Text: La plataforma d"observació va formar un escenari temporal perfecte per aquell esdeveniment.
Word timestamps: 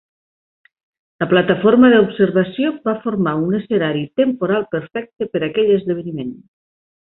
La 1.23 1.27
plataforma 1.33 1.91
d"observació 1.95 2.73
va 2.89 2.97
formar 3.05 3.35
un 3.43 3.55
escenari 3.61 4.03
temporal 4.23 4.69
perfecte 4.77 5.33
per 5.37 5.47
aquell 5.51 5.75
esdeveniment. 5.79 6.35